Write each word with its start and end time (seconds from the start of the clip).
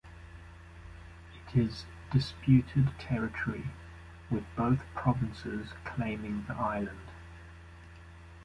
It 1.31 1.55
is 1.59 1.85
disputed 2.09 2.89
territory, 2.97 3.67
with 4.31 4.45
both 4.55 4.79
provinces 4.95 5.73
claiming 5.85 6.43
the 6.47 6.55
island. 6.55 6.97